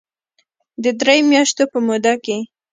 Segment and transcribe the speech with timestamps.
[0.83, 2.37] د درې مياشتو په موده کې